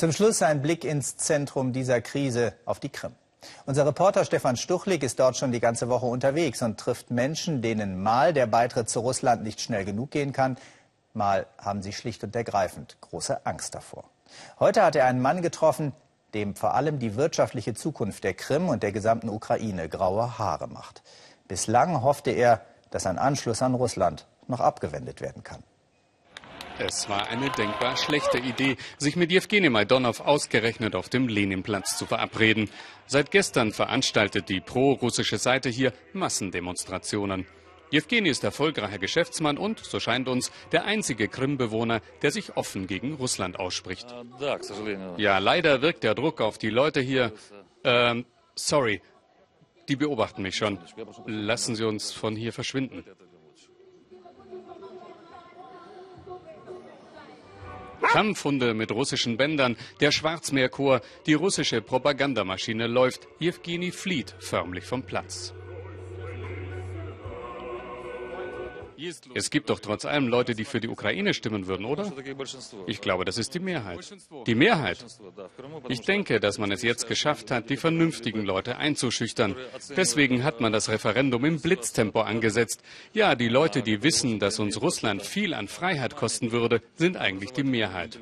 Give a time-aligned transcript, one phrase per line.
[0.00, 3.12] Zum Schluss ein Blick ins Zentrum dieser Krise auf die Krim.
[3.66, 8.02] Unser Reporter Stefan Stuchlik ist dort schon die ganze Woche unterwegs und trifft Menschen, denen
[8.02, 10.56] mal der Beitritt zu Russland nicht schnell genug gehen kann,
[11.12, 14.04] mal haben sie schlicht und ergreifend große Angst davor.
[14.58, 15.92] Heute hat er einen Mann getroffen,
[16.32, 21.02] dem vor allem die wirtschaftliche Zukunft der Krim und der gesamten Ukraine graue Haare macht.
[21.46, 25.62] Bislang hoffte er, dass ein Anschluss an Russland noch abgewendet werden kann.
[26.82, 32.06] Es war eine denkbar schlechte Idee, sich mit Jewgeni Majdonow ausgerechnet auf dem Leninplatz zu
[32.06, 32.70] verabreden.
[33.06, 37.46] Seit gestern veranstaltet die pro-russische Seite hier Massendemonstrationen.
[37.90, 43.14] Jewgeni ist erfolgreicher Geschäftsmann und, so scheint uns, der einzige Krim-Bewohner, der sich offen gegen
[43.14, 44.06] Russland ausspricht.
[45.18, 47.32] Ja, leider wirkt der Druck auf die Leute hier.
[47.84, 48.24] Ähm,
[48.54, 49.02] sorry,
[49.90, 50.78] die beobachten mich schon.
[51.26, 53.04] Lassen Sie uns von hier verschwinden.
[58.10, 63.28] Kampfhunde mit russischen Bändern, der Schwarzmeerchor, die russische Propagandamaschine läuft.
[63.38, 65.54] Jewgeni flieht förmlich vom Platz.
[69.34, 72.12] Es gibt doch trotz allem Leute, die für die Ukraine stimmen würden, oder?
[72.86, 74.14] Ich glaube, das ist die Mehrheit.
[74.46, 75.04] Die Mehrheit?
[75.88, 79.56] Ich denke, dass man es jetzt geschafft hat, die vernünftigen Leute einzuschüchtern.
[79.96, 82.82] Deswegen hat man das Referendum im Blitztempo angesetzt.
[83.12, 87.52] Ja, die Leute, die wissen, dass uns Russland viel an Freiheit kosten würde, sind eigentlich
[87.52, 88.18] die Mehrheit.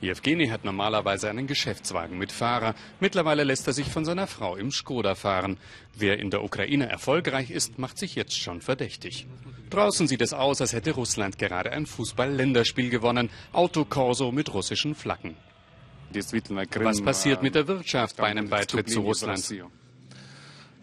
[0.00, 2.74] Jewgeni hat normalerweise einen Geschäftswagen mit Fahrer.
[3.00, 5.56] Mittlerweile lässt er sich von seiner Frau im Skoda fahren.
[5.96, 9.26] Wer in der Ukraine erfolgreich ist, macht sich jetzt schon verdächtig.
[9.70, 13.30] Draußen sieht es aus, als hätte Russland gerade ein Fußball-Länderspiel gewonnen.
[13.52, 15.36] Autokorso mit russischen Flaggen.
[16.12, 19.42] Was passiert mit der Wirtschaft bei einem Beitritt zu Russland?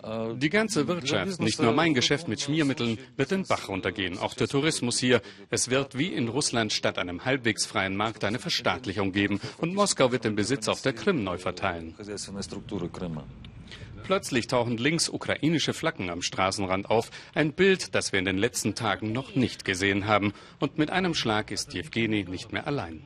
[0.04, 4.18] Die ganze Wirtschaft, nicht nur mein Geschäft mit Schmiermitteln, wird den Bach runtergehen.
[4.18, 5.22] Auch der Tourismus hier.
[5.52, 9.40] Es wird wie in Russland statt einem halbwegs freien Markt eine Verstaatlichung geben.
[9.60, 11.96] Und Moskau wird den Besitz auf der Krim neu verteilen.
[14.04, 17.12] Plötzlich tauchen links ukrainische Flaggen am Straßenrand auf.
[17.36, 20.34] Ein Bild, das wir in den letzten Tagen noch nicht gesehen haben.
[20.60, 23.04] Und mit einem Schlag ist Jewgeni nicht mehr allein.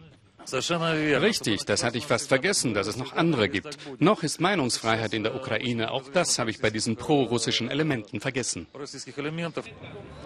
[0.54, 3.78] Richtig, das hatte ich fast vergessen, dass es noch andere gibt.
[4.00, 8.68] Noch ist Meinungsfreiheit in der Ukraine, auch das habe ich bei diesen pro-russischen Elementen vergessen.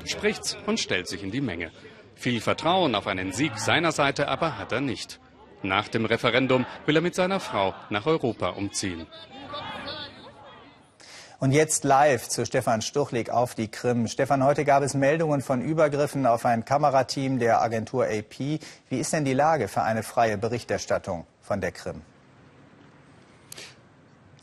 [0.06, 1.72] Spricht's und stellt sich in die Menge.
[2.16, 5.20] Viel Vertrauen auf einen Sieg seiner Seite aber hat er nicht.
[5.62, 9.08] Nach dem Referendum will er mit seiner Frau nach Europa umziehen.
[11.42, 14.10] Und jetzt live zu Stefan Stuchlik auf die Krim.
[14.10, 18.60] Stefan, heute gab es Meldungen von Übergriffen auf ein Kamerateam der Agentur AP.
[18.90, 22.02] Wie ist denn die Lage für eine freie Berichterstattung von der Krim?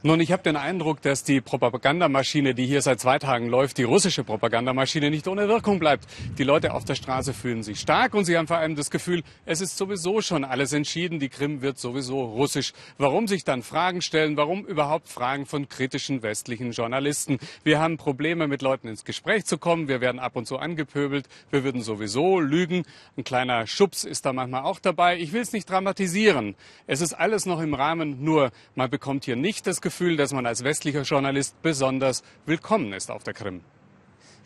[0.07, 3.83] Nun, ich habe den Eindruck, dass die Propagandamaschine, die hier seit zwei Tagen läuft, die
[3.83, 6.07] russische Propagandamaschine nicht ohne Wirkung bleibt.
[6.39, 9.25] Die Leute auf der Straße fühlen sich stark und sie haben vor allem das Gefühl,
[9.47, 12.73] es ist sowieso schon alles entschieden, die Krim wird sowieso russisch.
[12.99, 14.37] Warum sich dann Fragen stellen?
[14.37, 17.41] Warum überhaupt Fragen von kritischen westlichen Journalisten?
[17.65, 19.89] Wir haben Probleme, mit Leuten ins Gespräch zu kommen.
[19.89, 21.27] Wir werden ab und zu angepöbelt.
[21.51, 22.85] Wir würden sowieso lügen.
[23.17, 25.19] Ein kleiner Schubs ist da manchmal auch dabei.
[25.19, 26.55] Ich will es nicht dramatisieren.
[26.87, 30.35] Es ist alles noch im Rahmen, nur man bekommt hier nicht das Gefühl, Gefühl, dass
[30.35, 33.63] man als westlicher Journalist besonders willkommen ist auf der Krim.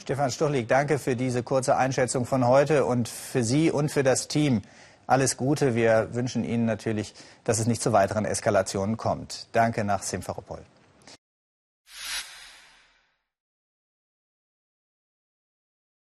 [0.00, 4.28] Stefan Stuchlik, danke für diese kurze Einschätzung von heute und für Sie und für das
[4.28, 4.62] Team.
[5.08, 5.74] Alles Gute.
[5.74, 9.48] Wir wünschen Ihnen natürlich, dass es nicht zu weiteren Eskalationen kommt.
[9.50, 10.60] Danke nach Simferopol.